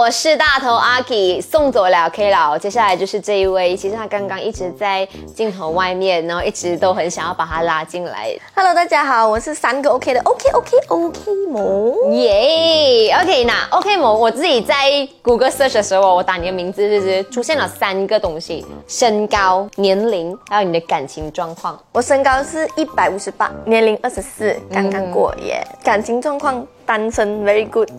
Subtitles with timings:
[0.00, 8.34] 我是大头阿 K，送走了 K 老，接下来就是这一位，其实他刚刚一直在镜头外面，然后一直都很想要把他拉进来。
[8.54, 12.14] Hello，大家好，我是三个 OK 的 OK OK OK 萌。
[12.14, 21.78] 耶、o k 那 OK 某我自己在谷歌 search 的时候，我打你的名字，就是出现了三个东西：身高、年龄，还有你的感情状况。
[21.92, 25.62] 我身高是一百五十八，年龄二十四，刚刚过耶。
[25.84, 27.90] 感情状况单身，very good。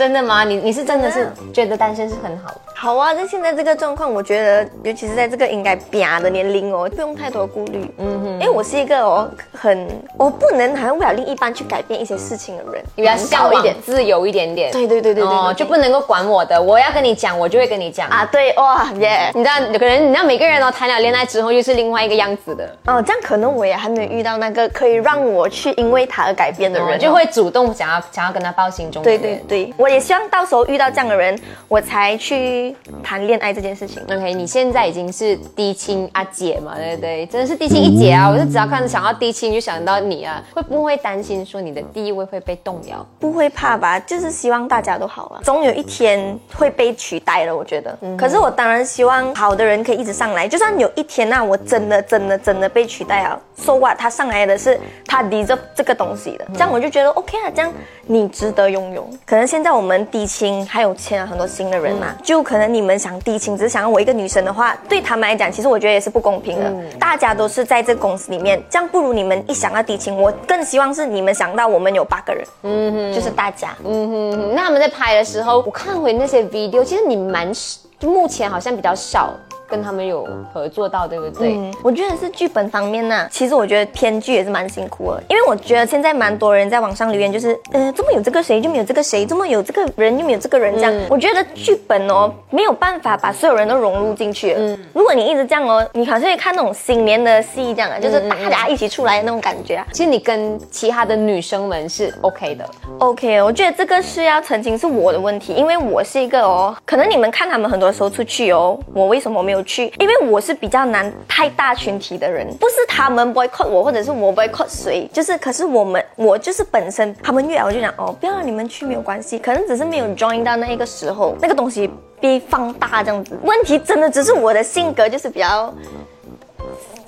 [0.00, 0.44] 真的吗？
[0.44, 2.54] 你你是真的是觉得单身是很好？
[2.74, 7.86] 好啊，那现在这个状况，我觉得，尤其是在这个应该嗲的年龄哦，不用太多顾虑。
[7.98, 9.86] 嗯哼，因为我是一个哦，很
[10.16, 13.76] 我不能好像为了另一半去改变一些事情的人，比较向往高一点。
[13.84, 14.72] 自由一点点。
[14.72, 18.08] 对对对对对对哦，就不能够管我的，我要跟你讲，我就会跟你讲。
[18.08, 19.30] 啊，对哇耶。
[19.34, 34.02] 你知道，有可能你知道每个人哦，谈了恋爱之后又是另外一个样子的，哦，这样可能我也还没有遇到那个可以让我去因为他而改变的人就会主动想要想要跟他抱心中对对对，我也希望到时候遇到这样的人，我才去谈恋爱这件事情。
[34.04, 37.26] OK，你现在已经是低亲阿姐嘛，对不对？
[37.26, 38.28] 真的是低亲一姐啊！
[38.28, 43.04] 我就只要看想要低亲就想到你啊，会不会担心说你的地位会被动摇？
[43.18, 43.98] 不会怕吧？
[44.00, 47.96] 就是希望大家都好啊，总有一天会被取代了，我觉得。
[48.16, 53.96] 可是我当然希望好的人可以一直上来，就算有一天那、我真的真的真的被取代了，so what？
[53.98, 57.72] 他上来的是他 deserve 这个东西的，这样我就觉得 OK 啊，这样
[58.06, 59.08] 你值得拥有。
[59.26, 66.72] 可能现在我们低清还有签了很多新的人嘛，就可能你们想低清，只是想要我一个女生的话，对他们来讲，其实我觉得也是不公平的。
[66.98, 73.74] 大家都是在这个公司里面，这样不如你们一想到低清，我更希望是你们想到我们有八个人，嗯哼，就是大家。
[73.84, 77.52] 嗯哼，那他们在拍的时候，我看回那些 video，其实你蛮
[77.98, 79.34] 就目前好像比较少
[79.70, 81.54] 跟他们有合作到，对不对？
[81.54, 90.92] 嗯，我觉得是剧本方面呢、其实我觉得编剧也是蛮辛苦的，因为我觉得现在蛮多人在网上留言，就是呃，这么有这个谁就没有这个谁，这么有这个人就没有这个人这样。
[91.08, 94.54] 我觉得剧本哦没有办法把所有人都融入进去。
[94.58, 99.86] 嗯，如果你一直这样哦，你好像会看那种新年的戏这样啊，就是大家一起出来的那种感觉啊。
[99.92, 102.64] 其实你跟其他的女生们是 OK 的
[102.98, 109.92] ，OK，我觉得这个是要澄清是我的问题，因为我是一个哦，可能你们看他们很多时候出去哦，我为什么没有去？
[109.98, 121.90] 因为我是比较难太大群体的人，不是他们 boycott 我，或者是我 boycott 谁，就是可是我们我就是本身他们越来我就讲哦，不要让你们去没有关系，可能只是没有 join 到那一个时候，那个东西
[122.20, 125.72] 被放大这样子，问题真的只是我的性格就是比较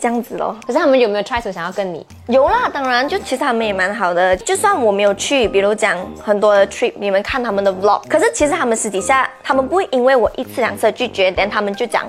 [0.00, 0.56] 这样子咯。
[0.66, 2.04] 可是他们有没有 try 想要跟你？
[2.26, 4.36] 有啦，当然，就其实他们也蛮好的。
[4.38, 12.04] 就算我没有去，比如讲很多的 trip，你们看他们的 vlog，可是其实他们私底下，他们不会因为我一次两次拒绝，但他们就讲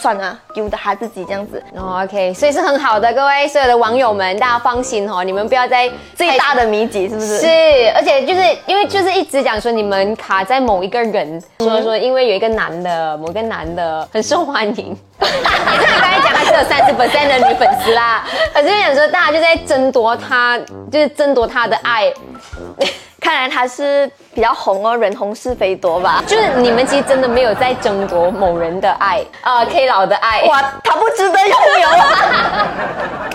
[0.00, 1.62] 算了，由得他自己这样子。
[1.74, 7.38] 哦，OK，所以是很好的，各位所有的网友们，大家放心哦，你们不要再最大的谜底是不是？
[7.38, 7.46] 是，
[7.94, 14.96] 而且就是因为就是一直讲说你们卡在某一个人，说说因为有一个男的，某个男的很受欢迎。
[15.20, 20.56] 也就是你刚才讲他是有三十 percent 的女粉丝啦，可是想说大家就在争夺他，
[20.92, 22.12] 就是争夺他的爱。
[23.28, 26.24] 看来他是比较红哦，人红是非多吧？
[26.26, 30.44] 就是你们其实真的没有在争夺某人的爱，呃，K 老的爱。
[30.44, 33.28] 哇，他不值得拥有啊！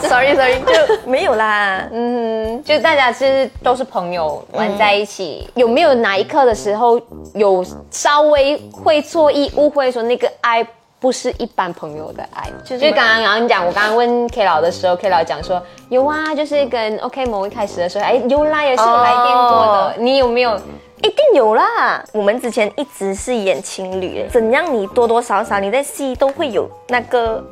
[0.00, 1.86] Sorry Sorry，就没有啦。
[1.92, 5.46] 嗯，就大家其实都是朋友，玩在一起。
[5.56, 6.98] 有没有哪一刻的时候
[7.34, 10.66] 有稍微会错意、误会说那个爱
[11.00, 12.50] 不是一般朋友的爱？
[12.64, 19.86] 就就是是刚刚刚你讲，我刚刚问 K 老的时候，K 老讲说有啊，就是跟 OK 某一开始的时候，哎，有啦，也是有来电过的。
[19.86, 20.58] 哦你有没有？
[21.02, 22.02] 一定有啦！
[22.14, 27.44] 我们之前一直是演情侣，怎样你多多少少你在戏都会有那个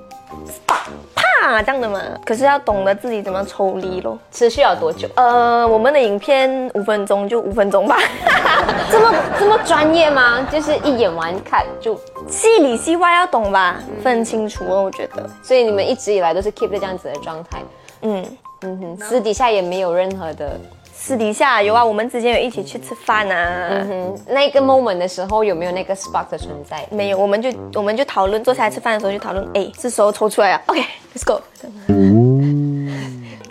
[0.67, 2.01] 啪啪这样的嘛。
[2.25, 4.19] 可是要懂得自己怎么抽离咯。
[4.31, 5.07] 持续要多久？
[5.17, 7.99] 呃，我们的影片五分钟就五分钟吧，
[8.91, 10.47] 这么这么专业吗？
[10.51, 15.29] 就是一演完看就，戏里戏外要懂吧，分清楚哦，我觉得。
[15.43, 17.63] 所以你们一直以来都是 keep 在这样子的状态。
[18.03, 18.25] 嗯，
[18.63, 20.59] 嗯哼，私底下也没有任何的，
[20.93, 23.85] 私底下有啊，我们之间有一起去吃饭啊。
[23.89, 26.87] 嗯，那个 moment 的时候有没有那个 spark 的存在？
[26.91, 31.41] 没有，我们就我们就讨论，坐下来吃饭的时候就讨论，哎，是时候抽出来了，OK，Let's、go。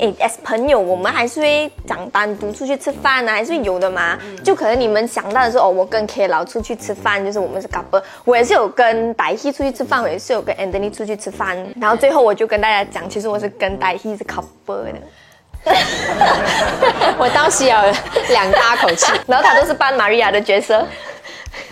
[0.01, 4.17] 哎，as 朋友，我们还是会讲单独出去吃饭啊，还是有的嘛。
[4.43, 8.01] 就可能你们想到的是，哦，我跟 K 老出去吃饭，就是我们是 couple。
[8.25, 11.55] 我也是有跟歹希出去吃饭，我也是有跟 Anthony 出去吃饭。
[11.79, 14.93] 然后最后我就跟大家讲，其实我是跟歹希是 couple 的。
[17.19, 17.75] 我当时有
[18.29, 19.13] 两大口气。
[19.27, 20.83] 然后他都是扮玛利亚的角色。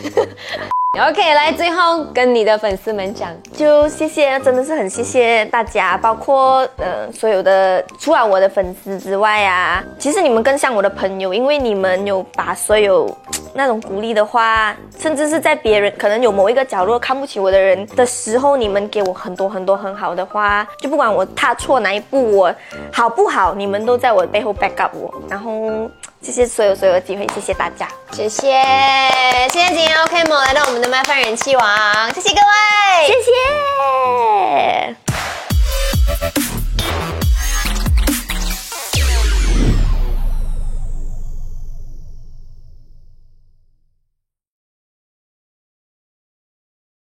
[0.97, 13.06] OK，来最后跟你的粉丝们讲，就谢谢，真的是很谢谢大家，包括呃所有的，除了我的粉丝之外啊，其实你们更像我的朋友，因为你们有把所有
[13.54, 22.54] 那种鼓励的话，甚至是在别人可能有某一个角落看不起我的人的时候，你们给我很多很多很好的话，就不管我踏错哪一步，我
[22.92, 25.90] 好不好，你们都在我背后 back up 我，然后
[26.22, 28.62] 谢谢所有所有的机会，谢谢大家，谢谢，
[29.50, 35.08] 谢谢今天 OK 某来到我们的麦饭人气王，谢谢各位，谢谢。